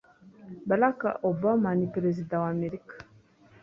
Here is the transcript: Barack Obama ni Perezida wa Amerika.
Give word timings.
Barack 0.67 0.99
Obama 1.31 1.69
ni 1.77 1.87
Perezida 1.93 2.33
wa 2.41 2.49
Amerika. 2.55 2.95